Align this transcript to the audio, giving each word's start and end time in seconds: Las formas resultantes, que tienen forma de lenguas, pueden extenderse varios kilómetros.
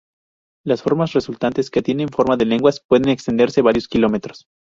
Las 0.65 0.81
formas 0.81 1.13
resultantes, 1.13 1.69
que 1.69 1.83
tienen 1.83 2.09
forma 2.09 2.35
de 2.35 2.45
lenguas, 2.45 2.79
pueden 2.89 3.09
extenderse 3.09 3.61
varios 3.61 3.87
kilómetros. 3.87 4.47